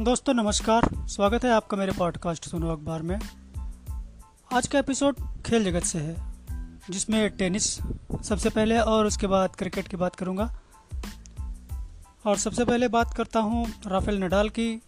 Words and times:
दोस्तों, 0.00 0.34
नमस्कार। 0.34 0.82
स्वागत 1.08 1.44
है 1.44 1.50
आपका 1.50 1.76
मेरे 1.76 1.92
पॉडकास्ट 1.92 2.48
सुनो 2.48 2.68
अखबार 2.68 3.02
में। 3.02 3.18
आज 4.52 4.66
का 4.66 4.78
एपिसोड 4.78 5.16
खेल 5.46 5.64
जगत 5.64 5.82
से 5.82 5.98
है, 5.98 6.16
जिसमें 6.90 7.30
टेनिस 7.30 7.64
सबसे 8.22 8.50
पहले 8.50 8.78
और 8.78 9.06
उसके 9.06 9.26
बाद 9.26 9.56
क्रिकेट 9.56 9.88
की 9.88 9.96
बात 9.96 10.14
करूँगा। 10.14 10.60
और 12.26 12.36
सबसे 12.36 12.64
पहले 12.64 12.88
बात 12.88 13.14
करता 13.14 13.40
हूँ 13.40 13.66
राफेल 13.86 14.24
नडाल 14.24 14.48
की, 14.48 14.82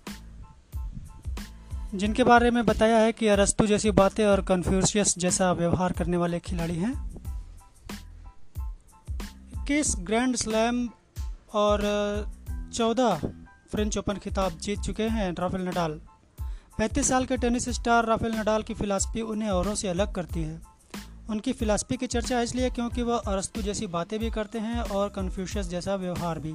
जिनके 1.95 2.25
बारे 2.25 2.50
में 2.50 2.64
बताया 2.66 2.96
है 2.96 3.12
कि 3.12 3.29
अरस्तु 3.29 3.66
जैसी 3.66 3.91
बातें 3.91 4.27
और 4.27 4.43
कन्फ्यूशियस 4.43 5.18
जैसा 5.18 5.52
व्यवहार 5.52 5.93
करने 5.93 6.16
वाले 6.16 6.41
खिलाड़ी 6.41 6.77
हैं। 6.77 6.93
इक्कीस 9.55 9.95
ग्रैंड 9.98 10.36
स्लैम 10.36 10.88
और, 11.55 11.80
चौदह 12.74 13.20
फ्रेंच 13.74 13.98
ओपन 13.98 14.14
खिताब 14.14 14.59
जीत 14.59 14.80
चुके 14.80 15.02
हैं 15.02 15.34
राफेल 15.38 15.69
नडाल। 15.69 16.01
35 16.78 17.09
साल 17.09 17.27
के 17.27 17.37
टेनिस 17.37 17.69
स्टार 17.69 18.05
राफेल 18.05 18.33
नडाल 18.33 18.62
की 18.62 18.74
फिलासफी 18.74 19.20
उन्हें 19.20 19.50
औरों 19.50 19.74
से 19.74 19.88
अलग 19.88 20.12
करती 20.12 20.42
है। 20.42 20.60
उनकी 21.30 21.52
फिलासफी 21.52 21.97
की 21.97 22.06
चर्चा 22.06 22.41
इसलिए 22.41 22.70
क्योंकि 22.70 23.02
वह 23.02 23.19
अरस्तु 23.19 23.62
जैसी 23.62 23.87
बातें 23.87 24.19
भी 24.19 24.30
करते 24.30 24.59
हैं 24.59 24.80
और 24.80 25.09
कन्फ्यूशियस 25.09 25.66
जैसा 25.66 25.95
व्यवहार 25.95 26.38
भी। 26.38 26.55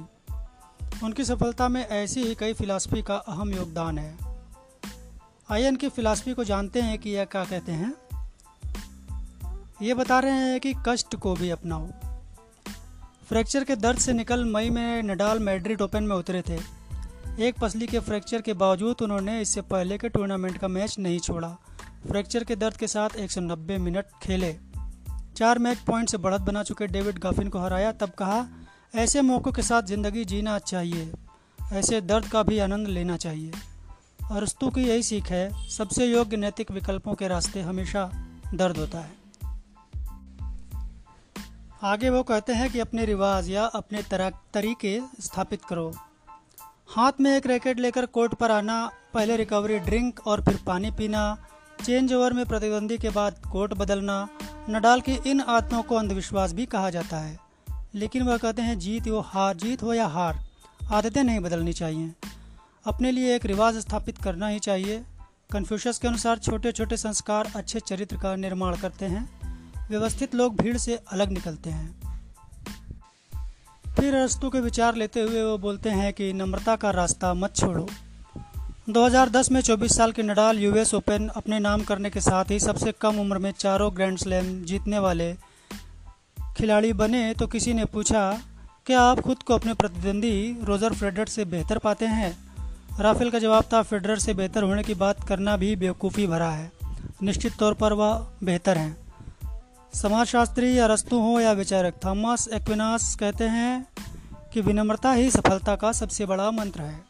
उनकी 1.04 1.24
सफलता 1.24 1.68
में 1.68 1.86
ऐसी 1.88 2.22
ही 2.22 2.34
कई 2.34 2.52
फिलासफी 2.52 3.02
का 3.02 3.16
अहम 3.16 3.52
योगदान 3.52 3.98
है। 3.98 4.18
आइए 5.50 5.68
इनकी 5.68 5.88
फिलासफी 5.88 6.34
को 6.34 6.44
जानते 6.44 6.80
हैं 6.80 6.98
कि 6.98 7.10
यह 7.10 7.24
क्या 7.24 7.44
कहते 7.44 7.72
हैं? 7.72 7.94
ये 9.82 9.94
बता 9.94 10.18
रहे 10.18 10.32
हैं 10.32 10.60
कि 10.60 10.74
कष्ट 10.86 11.16
को 11.16 11.34
भी 11.34 11.50
अपनाओ। 11.50 11.86
फ्रैक्चर 13.28 13.64
के 13.64 13.76
दर्द 13.76 13.98
से 13.98 14.12
निकल 14.12 14.44
मई 14.44 14.70
में 14.70 15.02
नडाल 15.02 15.38
मैड्रिड 15.38 15.82
ओपन 15.82 16.04
में 16.04 16.16
उतरे 16.16 16.42
थे। 16.42 16.79
एक 17.42 17.58
पसली 17.58 17.86
के 17.86 17.98
फ्रैक्चर 17.98 18.40
के 18.40 18.52
बावजूद 18.52 18.96
उन्होंने 19.02 19.40
इससे 19.40 19.60
पहले 19.60 19.98
के 19.98 20.08
टूर्नामेंट 20.08 20.58
का 20.58 20.68
मैच 20.68 20.98
नहीं 20.98 21.18
छोड़ा। 21.18 21.48
फ्रैक्चर 22.08 22.44
के 22.44 22.56
दर्द 22.56 22.76
के 22.76 22.86
साथ 22.86 23.10
190 23.16 23.78
मिनट 23.78 24.04
खेले। 24.22 24.56
चार 25.36 25.58
मैच 25.58 25.78
पॉइंट 25.78 26.08
से 26.10 26.18
बढ़त 26.18 26.40
बना 26.40 26.62
चुके 26.62 26.86
डेविड 26.86 27.18
गाफिन 27.18 27.48
को 27.48 27.58
हराया, 27.58 27.92
तब 27.92 28.10
कहा, 28.10 28.46
ऐसे 28.94 29.22
मौक़ों 29.22 29.52
के 29.52 29.62
साथ 29.62 29.82
ज़िंदगी 29.82 30.24
जीना 30.24 30.58
चाहिए। 30.58 31.12
ऐसे 31.72 32.00
दर्द 32.00 32.28
का 32.28 32.42
भी 32.42 32.58
आनंद 32.58 32.88
लेना 32.88 33.16
चाहिए। 33.16 33.52
अरस्तु 34.32 34.70
की 34.70 34.80
यही 34.80 35.02
सीख 35.02 35.24
है, 35.24 35.68
सबसे 35.68 36.06
योग्य 36.06 36.36
नैतिक 36.36 36.70
विकल्पों 36.70 37.14
के 37.14 37.28
रास्ते 37.28 37.60
हमेशा 37.60 38.10
दर्द 38.54 38.76
होता 38.76 38.98
है। 38.98 39.10
आगे 41.82 42.10
वो 42.10 42.22
कहते 42.22 42.52
हैं 42.52 42.70
कि 42.70 42.80
अपने 42.80 43.04
रिवाज 43.04 43.50
या 43.50 43.64
अपने 43.64 44.02
तरीके 44.54 45.00
स्थापित 45.20 45.64
करो। 45.64 45.92
हाथ 46.96 47.12
में 47.20 47.36
एक 47.36 47.46
रैकेट 47.46 47.80
लेकर 47.80 48.06
कोर्ट 48.06 48.34
पर 48.34 48.50
आना, 48.50 48.90
पहले 49.14 49.36
रिकवरी 49.36 49.78
ड्रिंक 49.78 50.26
और 50.26 50.44
फिर 50.44 50.58
पानी 50.66 50.90
पीना, 50.90 51.36
चेंज 51.84 52.12
ओवर 52.12 52.32
में 52.32 52.46
प्रतिद्वंदी 52.46 52.98
के 52.98 53.10
बाद 53.10 53.42
कोर्ट 53.52 53.74
बदलना, 53.74 54.28
नडाल 54.70 55.00
की 55.00 55.12
इन 55.12 55.40
आदतों 55.40 55.82
को 55.82 55.94
अंधविश्वास 55.94 56.52
भी 56.52 56.66
कहा 56.66 56.90
जाता 56.90 57.16
है। 57.16 57.38
लेकिन 57.94 58.22
वह 58.22 58.36
कहते 58.36 58.62
हैं, 58.62 58.78
जीत 58.78 59.08
हो 59.08 59.20
हार, 59.20 59.56
जीत 59.56 59.82
हो 59.82 59.94
या 59.94 60.06
हार, 60.06 60.44
आदतें 60.92 61.24
नहीं 61.24 61.40
बदलनी 61.40 61.72
चाहिए। 61.72 62.12
अपने 62.86 63.10
लिए 63.10 63.36
एक 63.36 63.46
रिवाज 63.46 63.76
स्थापित 63.76 64.18
करना 64.18 64.48
ही 64.48 64.58
चाहिए। 64.58 65.04
कन्फ्यूशस 65.52 65.98
के 65.98 66.08
अनुसार 66.08 66.38
छोटे 66.38 66.72
छोटे 66.72 66.96
संस्कार 66.96 67.52
अच्छे 67.56 67.80
चरित्र 67.80 68.16
का 68.16 68.36
निर्माण 68.36 68.76
करते 68.76 69.04
हैं। 69.04 69.40
व्यवस्थित 69.88 70.34
लोग 70.34 70.56
भीड़ 70.56 70.76
से 70.76 70.96
अलग 71.12 71.30
निकलते 71.30 71.70
हैं। 71.70 72.09
फिर 73.96 74.14
अरस्तु 74.14 74.48
के 74.50 74.60
विचार 74.60 74.94
लेते 74.94 75.20
हुए 75.20 75.42
वो 75.42 75.56
बोलते 75.58 75.90
हैं 75.90 76.12
कि 76.12 76.32
नम्रता 76.32 76.76
का 76.76 76.90
रास्ता 76.90 77.32
मत 77.34 77.56
छोड़ो। 77.56 77.88
2010 78.90 79.50
में 79.50 79.60
24 79.60 79.96
साल 79.96 80.12
के 80.12 80.22
नडाल 80.22 80.58
यूएस 80.58 80.94
ओपन 80.94 81.28
अपने 81.36 81.58
नाम 81.58 81.82
करने 81.82 82.10
के 82.10 82.20
साथ 82.20 82.50
ही 82.50 82.58
सबसे 82.60 82.92
कम 82.92 83.18
उम्र 83.18 83.38
में 83.38 83.50
चारों 83.50 83.90
ग्रैंड 83.96 84.18
स्लैम 84.18 84.62
जीतने 84.64 84.98
वाले 84.98 85.32
खिलाड़ी 86.56 86.92
बने 86.92 87.34
तो 87.34 87.46
किसी 87.46 87.74
ने 87.74 87.84
पूछा, 87.84 88.40
क्या 88.86 89.00
आप 89.00 89.20
खुद 89.20 89.42
को 89.42 89.54
अपने 89.54 89.74
प्रतिद्वंदी 89.74 90.56
रोजर 90.64 90.94
फेडरर 90.94 91.26
से 91.26 91.44
बेहतर 91.44 91.78
पाते 91.78 92.06
हैं? 92.06 92.36
राफेल 93.00 93.30
का 93.30 93.38
जवाब 93.38 93.64
था, 93.72 93.82
फेडरर 93.82 94.18
से 94.18 94.34
बेहतर 94.34 94.62
होने 94.62 94.82
की 94.82 94.94
बात 94.94 95.28
करना 95.28 95.56
भी 95.56 95.76
बेवकूफ़ी 95.76 96.26
भरा 96.26 96.50
है। 96.50 96.70
निश्चित 97.22 97.56
तौर 97.58 97.74
पर 97.74 97.92
वह 97.92 98.26
बेहतर 98.44 98.78
हैं। 98.78 98.96
समाजशास्त्री 99.94 100.78
अरस्तु 100.78 101.18
हो 101.20 101.40
या 101.40 101.52
विचारक 101.52 101.94
थॉमस 102.04 102.48
एक्विनास 102.48 103.16
कहते 103.20 103.44
हैं 103.44 103.86
कि 104.52 104.60
विनम्रता 104.60 105.12
ही 105.12 105.30
सफलता 105.30 105.76
का 105.76 105.92
सबसे 105.92 106.26
बड़ा 106.26 106.50
मंत्र 106.50 106.82
है। 106.82 107.04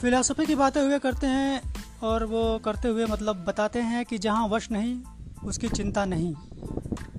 फिलासफी 0.00 0.46
की 0.46 0.54
बातें 0.54 0.82
हुए 0.82 0.98
करते 0.98 1.26
हैं 1.26 1.74
और 2.02 2.24
वो 2.24 2.58
करते 2.58 2.88
हुए 2.88 3.06
मतलब 3.06 3.44
बताते 3.44 3.78
हैं 3.78 4.04
कि 4.04 4.18
जहाँ 4.18 4.48
वश 4.48 4.70
नहीं, 4.70 5.00
उसकी 5.44 5.68
चिंता 5.68 6.04
नहीं। 6.04 6.34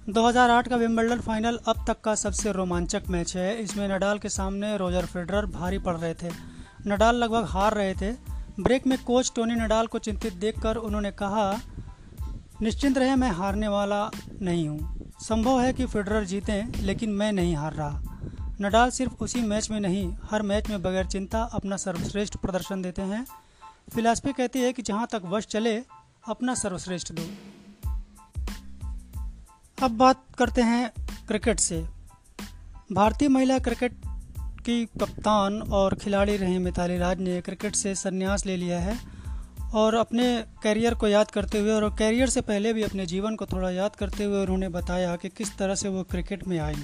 2008 0.10 0.68
का 0.68 0.76
विम्बल्डन 0.76 1.20
फाइनल 1.20 1.60
अब 1.68 1.86
तक 1.88 2.02
का 2.02 2.16
सबसे 2.16 2.52
रोमांचक 2.52 3.04
मैच 3.10 3.36
है। 3.36 3.62
इसमें 3.62 3.88
नडाल 3.88 4.20
के 4.20 4.30
सामने 4.30 4.78
रोजर 4.78 5.06
फेडरर 5.06 5.46
भारी 5.46 5.78
पड़ 5.78 5.98
रहे 5.98 6.14
थे। 6.14 6.32
नडाल 6.88 7.16
लगभग 7.16 7.44
हार 7.44 7.74
रहे 7.74 7.94
थे। 7.94 8.12
ब्रेक 8.60 8.88
में 8.88 9.04
कोच 9.04 9.32
टोनी 9.36 9.56
नडाल 9.56 9.88
को 9.88 10.00
चिंतित 10.00 10.34
देखकर 10.34 10.76
उन्होंने 10.76 11.12
कहा 11.12 11.60
निश्चिंत 12.62 12.98
रहे, 12.98 13.16
मैं 13.16 13.32
हारने 13.32 13.68
वाला 13.68 14.12
नहीं 14.42 14.70
हूँ। 14.70 15.12
संभव 15.22 15.62
है 15.62 15.74
कि 15.74 15.86
फेडरर 15.86 16.24
जीतें, 16.26 16.82
लेकिन 16.82 17.10
मैं 17.10 17.32
नहीं 17.32 17.56
हार 17.56 17.74
रहा। 17.74 18.04
नडाल 18.62 18.90
सिर्फ़ 18.90 19.14
उसी 19.20 19.42
मैच 19.42 19.72
में 19.72 19.80
नहीं, 19.80 20.18
हर 20.32 20.42
मैच 20.42 20.70
में 20.70 20.82
बगैर 20.82 21.06
चिंता 21.06 21.44
अपना 21.44 21.78
सर्वश्रेष्ठ 21.78 22.38
प्रदर्शन 22.38 22.82
देते 22.82 23.02
हैं। 23.02 23.26
फिलासफी 23.96 24.34
कहती 24.34 24.60
है 24.60 24.74
कि 24.74 24.82
जहाँ 24.82 25.08
तक 25.12 25.22
वश 25.26 25.46
चले, 25.46 25.84
अपना 26.28 26.56
सर्वश्रेष्ठ 26.56 27.14
दो। 27.14 27.30
अब 29.84 29.92
बात 29.92 30.24
करते 30.38 30.62
हैं 30.62 30.92
क्रिकेट 31.28 31.60
से। 31.60 31.88
भारतीय 32.92 33.28
महिला 33.28 33.60
क्रिकेट 33.60 34.02
की 34.40 34.86
कप्तान 34.86 35.62
और 35.62 35.96
खिलाड़ी 35.96 36.38
रही 36.38 36.58
मिताली 36.58 36.98
राज 36.98 37.20
ने 37.20 37.42
क्रिकेट 37.42 37.76
से 37.76 37.96
संन्यास 37.96 38.46
ले 38.46 38.58
लिया 38.58 38.80
है। 38.80 39.17
और 39.74 39.96
अपने 39.96 40.26
कैरियर 40.64 40.94
को 40.94 41.08
याद 41.08 41.32
करते 41.32 41.60
हुए 41.60 41.72
और 41.72 41.90
कैरियर 41.90 42.30
से 42.30 42.42
पहले 42.42 42.74
भी 42.74 42.84
अपने 42.84 43.06
जीवन 43.06 43.36
को 43.36 43.46
थोड़ा 43.46 43.70
याद 43.70 43.96
करते 43.96 44.24
हुए 44.24 44.42
उन्होंने 44.42 44.70
बताया 44.70 45.16
कि 45.16 45.30
किस 45.30 45.58
तरह 45.58 45.76
से 45.76 45.90
वो 45.90 46.04
क्रिकेट 46.04 46.48
में 46.48 46.60
आई 46.60 46.76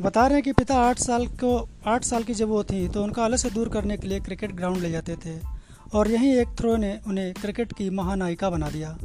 बता 0.00 0.26
रहे 0.26 0.34
हैं 0.34 0.42
कि 0.42 0.52
पिता 0.52 0.74
आठ 0.74 0.98
साल 0.98 1.26
को, 1.26 1.68
आठ 1.86 2.04
साल 2.04 2.22
की 2.22 2.34
जब 2.34 2.48
वो 2.48 2.64
थी 2.64 2.88
तो 2.88 3.02
उनका 3.02 3.24
आलस 3.24 3.42
से 3.42 3.50
दूर 3.50 3.68
करने 3.68 3.96
के 3.96 4.08
लिए 4.08 4.20
क्रिकेट 4.20 4.52
ग्राउंड 4.52 4.76
ले 4.76 4.90
जाते 4.90 5.16
थे 5.16 5.38
और 5.94 6.10
यहीं 6.10 6.32
एक 6.32 6.48
थ्रो 6.58 6.76
ने 6.76 7.00
उन्हें 7.06 7.34
क्रिकेट 7.34 7.72
की 7.72 7.90
महानायिका 7.90 8.50
बना 8.50 8.70
दिया। 8.70 8.96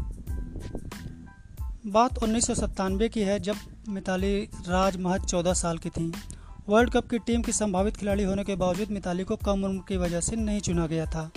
बात 1.85 2.17
उन्नीस 2.23 2.47
सौ 2.47 2.55
सतानवे 2.55 3.09
की 3.09 3.21
है, 3.21 3.39
जब 3.39 3.55
मिताली 3.89 4.39
राज 4.67 4.97
महज 4.97 5.21
चौदह 5.21 5.53
साल 5.53 5.77
की 5.77 5.89
थी। 5.89 6.11
वर्ल्ड 6.69 6.89
कप 6.89 7.09
की 7.09 7.19
टीम 7.19 7.41
की 7.41 7.51
संभावित 7.51 7.97
खिलाड़ी 7.97 8.23
होने 8.23 8.43
के 8.43 8.55
बावजूद 8.55 8.91
मिताली 8.91 9.23
को 9.23 9.35
कम 9.35 9.63
उम्र 9.63 9.81
की 9.87 9.97
वजह 9.97 10.19
से 10.19 10.35
नहीं 10.35 10.59
चुना 10.59 10.87
गया 10.87 11.05
था। 11.05 11.31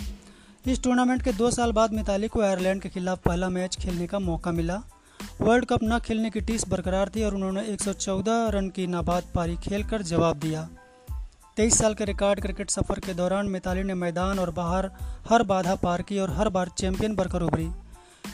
इस 0.66 0.82
टूर्नामेंट 0.82 1.22
के 1.22 1.32
दो 1.32 1.50
साल 1.50 1.72
बाद 1.72 1.92
मिताली 1.92 2.28
को 2.28 2.40
आयरलैंड 2.40 2.80
के 2.82 2.88
खिलाफ 2.88 3.18
पहला 3.18 3.48
मैच 3.48 3.76
खेलने 3.76 4.06
का 4.06 4.18
मौका 4.18 4.52
मिला। 4.52 4.76
वर्ल्ड 5.40 5.64
कप 5.64 5.80
न 5.82 5.98
खेलने 5.98 6.30
की 6.30 6.40
टीस 6.40 6.66
बरकरार 6.68 7.10
थी 7.16 7.24
और 7.24 7.34
उन्होंने 7.34 7.64
114 7.64 8.48
रन 8.48 8.68
की 8.68 8.86
नाबाद 8.86 9.24
पारी 9.34 9.56
खेलकर 9.56 10.02
जवाब 10.02 10.38
दिया। 10.38 10.68
तेईस 11.56 11.78
साल 11.78 11.94
के 11.94 12.04
रिकॉर्ड 12.04 12.40
क्रिकेट 12.40 12.70
सफ़र 12.70 12.98
के 12.98 13.14
दौरान 13.14 13.48
मिताली 13.48 13.82
ने 13.82 13.94
मैदान 13.94 14.38
और 14.38 14.50
बाहर 14.50 14.90
हर 15.28 15.42
बाधा 15.42 15.74
पार 15.74 16.02
की 16.02 16.18
और 16.18 16.30
हर 16.30 16.48
बार 16.48 16.68
चैंपियन 16.78 17.14
बनकर 17.14 17.42
उभरी। 17.42 17.68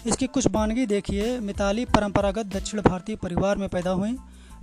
इसकी 0.07 0.27
कुछ 0.27 0.47
बानगी 0.47 0.87
देखिए, 0.87 1.39
मिताली 1.41 1.85
परंपरागत 1.85 2.47
दक्षिण 2.47 2.81
भारतीय 2.81 3.17
परिवार 3.17 3.56
में 3.56 3.69
पैदा 3.69 3.91
हुई। 3.91 4.17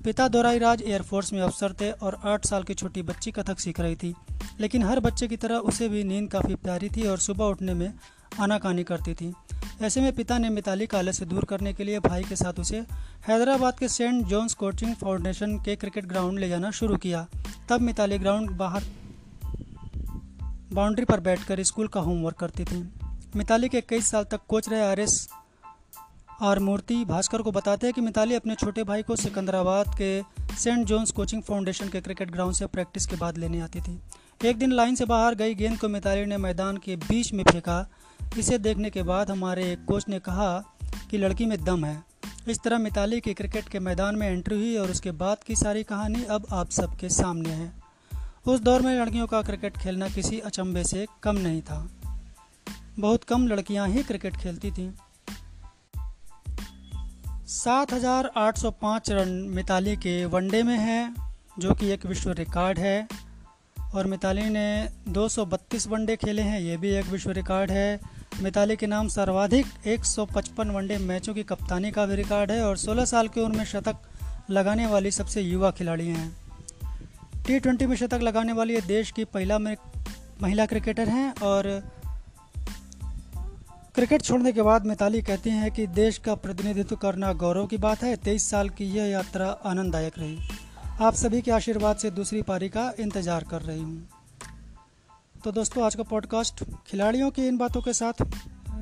पिता 0.03 0.27
दोराई 0.27 0.57
राज 0.57 0.81
एयरफोर्स 0.81 1.33
में 1.33 1.41
अफसर 1.41 1.73
थे 1.73 1.91
और 1.91 2.19
आठ 2.23 2.45
साल 2.45 2.63
की 2.63 2.73
छोटी 2.73 3.01
बच्ची 3.01 3.31
कथक 3.31 3.59
सीख 3.59 3.79
रही 3.79 3.95
थी। 3.95 4.13
लेकिन 4.59 4.83
हर 4.83 4.99
बच्चे 4.99 5.27
की 5.27 5.37
तरह 5.37 5.55
उसे 5.55 5.89
भी 5.89 6.03
नींद 6.03 6.29
काफ़ी 6.31 6.55
प्यारी 6.55 6.89
थी 6.89 7.07
और 7.07 7.17
सुबह 7.17 7.45
उठने 7.45 7.73
में 7.73 7.93
आनाकानी 8.39 8.83
करती 8.83 9.13
थी। 9.13 9.33
ऐसे 9.81 10.01
में 10.01 10.11
पिता 10.13 10.37
ने 10.37 10.49
मिताली 10.49 10.87
काले 10.87 11.13
से 11.13 11.25
दूर 11.25 11.45
करने 11.45 11.73
के 11.73 11.83
लिए 11.83 11.99
भाई 11.99 12.23
के 12.23 12.35
साथ 12.35 12.59
उसे 12.59 12.79
हैदराबाद 13.27 13.79
के 13.79 13.87
सेंट 13.87 14.25
जॉन्स 14.25 14.53
कोचिंग 14.53 14.95
फाउंडेशन 14.95 15.57
के 15.57 15.75
क्रिकेट 15.75 16.05
ग्राउंड 16.05 16.39
ले 16.39 16.49
जाना 16.49 16.71
शुरू 16.71 16.97
किया। 16.97 17.27
तब 17.69 17.81
मिताली 17.81 18.17
ग्राउंड 18.17 18.51
बाहर 18.51 18.83
बाउंड्री 20.73 21.05
पर 21.05 21.19
बैठकर 21.19 21.63
स्कूल 21.63 21.87
का 21.87 21.99
होमवर्क 21.99 22.35
करती 22.35 22.63
थी। 22.63 22.89
मिताली 23.35 23.69
के 23.69 23.77
इक्कीस 23.77 24.07
साल 24.07 24.23
तक 24.23 24.39
कोच 24.47 24.69
रहे 24.69 24.81
आर 24.81 24.99
एस 24.99 25.29
और 26.41 26.59
मूर्ति 26.59 27.05
भास्कर 27.05 27.41
को 27.41 27.51
बताते 27.51 27.87
हैं 27.87 27.93
कि 27.93 28.01
मिताली 28.01 28.35
अपने 28.35 28.55
छोटे 28.55 28.83
भाई 28.83 29.03
को 29.03 29.15
सिकंदराबाद 29.15 29.85
के 30.01 30.21
सेंट 30.55 30.87
जॉन्स 30.87 31.11
कोचिंग 31.11 31.43
फाउंडेशन 31.43 31.89
के 31.89 32.01
क्रिकेट 32.01 32.31
ग्राउंड 32.31 32.55
से 32.55 32.65
प्रैक्टिस 32.65 33.05
के 33.05 33.15
बाद 33.15 33.37
लेने 33.37 33.61
आती 33.61 33.81
थी। 33.81 33.99
एक 34.45 34.57
दिन 34.57 34.71
लाइन 34.71 34.95
से 34.95 35.05
बाहर 35.05 35.35
गई 35.35 35.55
गेंद 35.55 35.79
को 35.79 35.89
मिताली 35.89 36.25
ने 36.25 36.37
मैदान 36.37 36.77
के 36.77 36.95
बीच 36.95 37.33
में 37.33 37.43
फेंका। 37.43 37.89
इसे 38.37 38.57
देखने 38.57 38.89
के 38.89 39.03
बाद 39.03 39.31
हमारे 39.31 39.71
एक 39.71 39.85
कोच 39.85 40.05
ने 40.09 40.19
कहा 40.19 40.63
कि 41.11 41.17
लड़की 41.17 41.45
में 41.45 41.63
दम 41.63 41.85
है। 41.85 42.03
इस 42.47 42.59
तरह 42.63 42.77
मिताली 42.77 43.21
की 43.21 43.33
क्रिकेट 43.33 43.69
के 43.69 43.79
मैदान 43.79 44.15
में 44.15 44.27
एंट्री 44.27 44.55
हुई 44.55 44.77
और 44.77 44.91
उसके 44.91 45.11
बाद 45.11 45.37
की 45.37 45.55
सारी 45.55 45.83
कहानी 45.83 46.23
अब 46.23 46.47
आप 46.51 46.69
सबके 46.69 47.09
सामने 47.09 47.49
है। 47.49 47.73
उस 48.45 48.59
दौर 48.59 48.81
में 48.81 49.01
लड़कियों 49.01 49.27
का 49.27 49.41
क्रिकेट 49.41 49.77
खेलना 49.77 50.09
किसी 50.09 50.39
अचंभे 50.39 50.83
से 50.83 51.07
कम 51.23 51.35
नहीं 51.35 51.61
था। 51.61 51.89
बहुत 52.99 53.23
कम 53.23 53.47
लड़कियाँ 53.47 53.87
ही 53.87 54.03
क्रिकेट 54.03 54.37
खेलती 54.37 54.71
थीं। 54.71 54.91
7,805 57.47 59.09
रन 59.09 59.27
मिताली 59.27 59.95
के 59.95 60.25
वनडे 60.25 60.63
में 60.63 60.77
हैं 60.77 61.15
जो 61.59 61.73
कि 61.73 61.89
एक 61.89 62.05
विश्व 62.05 62.31
रिकॉर्ड 62.31 62.79
है। 62.79 63.07
और 63.95 64.07
मिताली 64.07 64.41
ने 64.41 64.89
232 65.07 65.87
वनडे 65.87 66.15
खेले 66.15 66.41
हैं 66.41 66.59
ये 66.59 66.77
भी 66.77 66.89
एक 66.89 67.05
विश्व 67.05 67.31
रिकॉर्ड 67.31 67.71
है। 67.71 67.99
मिताली 68.41 68.75
के 68.75 68.87
नाम 68.87 69.07
सर्वाधिक 69.07 69.65
155 69.87 70.71
वनडे 70.71 70.97
मैचों 70.97 71.33
की 71.33 71.43
कप्तानी 71.43 71.91
का 71.91 72.05
भी 72.05 72.15
रिकॉर्ड 72.15 72.51
है 72.51 72.63
और 72.65 72.77
16 72.77 73.05
साल 73.05 73.27
की 73.27 73.41
उम्र 73.41 73.57
में 73.57 73.65
शतक 73.65 73.95
लगाने 74.49 74.87
वाली 74.87 75.11
सबसे 75.11 75.41
युवा 75.41 75.71
खिलाड़ी 75.71 76.07
हैं। 76.07 76.37
टी 77.47 77.59
ट्वेंटी 77.59 77.85
में 77.85 77.95
शतक 77.95 78.19
लगाने 78.23 78.53
वाली 78.53 78.81
देश 78.81 79.11
की 79.11 79.23
पहला 79.23 79.59
महिला 79.59 80.65
क्रिकेटर 80.65 81.09
हैं 81.09 81.33
और 81.35 81.91
क्रिकेट 83.97 84.21
छोड़ने 84.21 84.51
के 84.53 84.61
बाद 84.61 84.85
मिताली 84.85 85.21
कहती 85.21 85.49
हैं 85.49 85.71
कि 85.71 85.87
देश 85.87 86.17
का 86.17 86.35
प्रतिनिधित्व 86.35 86.95
करना 86.95 87.33
गौरव 87.33 87.65
की 87.65 87.77
बात 87.77 88.03
है। 88.03 88.15
तेईस 88.15 88.49
साल 88.49 88.69
की 88.69 88.85
यह 88.85 89.05
यात्रा 89.05 89.47
आनंददायक 89.65 90.19
रही। 90.19 90.37
आप 91.01 91.13
सभी 91.13 91.41
के 91.41 91.51
आशीर्वाद 91.51 91.97
से 91.97 92.11
दूसरी 92.11 92.41
पारी 92.41 92.69
का 92.69 92.93
इंतज़ार 92.99 93.43
कर 93.43 93.61
रही 93.61 93.81
हूँ। 93.81 94.09
तो 95.43 95.51
दोस्तों, 95.51 95.83
आज 95.83 95.95
का 95.95 96.03
पॉडकास्ट 96.03 96.63
खिलाड़ियों 96.87 97.31
की 97.31 97.47
इन 97.47 97.57
बातों 97.57 97.81
के 97.81 97.93
साथ 97.93 98.25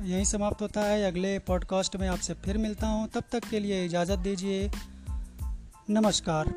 यहीं 0.04 0.24
समाप्त 0.24 0.62
होता 0.62 0.80
है। 0.80 1.02
अगले 1.04 1.38
पॉडकास्ट 1.38 1.96
में 1.96 2.08
आपसे 2.08 2.34
फिर 2.34 2.58
मिलता 2.58 2.86
हूँ। 2.86 3.08
तब 3.08 3.24
तक 3.32 3.44
के 3.44 3.60
लिए 3.60 3.84
इजाज़त 3.84 4.18
दीजिए। 4.18 4.70
नमस्कार। 5.90 6.54